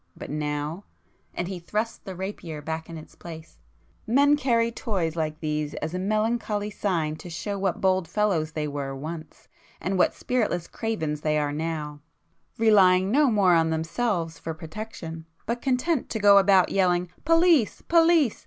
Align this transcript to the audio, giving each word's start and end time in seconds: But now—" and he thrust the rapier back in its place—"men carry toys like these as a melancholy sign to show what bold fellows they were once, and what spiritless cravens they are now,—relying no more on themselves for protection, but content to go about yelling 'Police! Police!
But 0.17 0.31
now—" 0.31 0.83
and 1.35 1.47
he 1.47 1.59
thrust 1.59 2.05
the 2.05 2.15
rapier 2.15 2.59
back 2.59 2.89
in 2.89 2.97
its 2.97 3.13
place—"men 3.13 4.35
carry 4.35 4.71
toys 4.71 5.15
like 5.15 5.39
these 5.39 5.75
as 5.75 5.93
a 5.93 5.99
melancholy 5.99 6.71
sign 6.71 7.17
to 7.17 7.29
show 7.29 7.59
what 7.59 7.81
bold 7.81 8.07
fellows 8.07 8.53
they 8.53 8.67
were 8.67 8.95
once, 8.95 9.47
and 9.79 9.99
what 9.99 10.15
spiritless 10.15 10.67
cravens 10.67 11.21
they 11.21 11.37
are 11.37 11.53
now,—relying 11.53 13.11
no 13.11 13.29
more 13.29 13.53
on 13.53 13.69
themselves 13.69 14.39
for 14.39 14.55
protection, 14.55 15.27
but 15.45 15.61
content 15.61 16.09
to 16.09 16.17
go 16.19 16.39
about 16.39 16.69
yelling 16.71 17.11
'Police! 17.23 17.83
Police! 17.83 18.39